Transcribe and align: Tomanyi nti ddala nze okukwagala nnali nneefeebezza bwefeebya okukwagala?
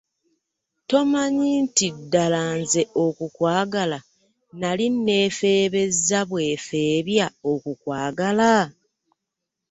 Tomanyi 0.89 1.49
nti 1.65 1.87
ddala 1.97 2.41
nze 2.61 2.83
okukwagala 3.05 3.99
nnali 4.53 4.85
nneefeebezza 4.93 6.19
bwefeebya 6.29 7.25
okukwagala? 7.51 8.53